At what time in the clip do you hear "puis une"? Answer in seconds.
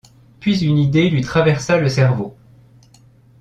0.39-0.79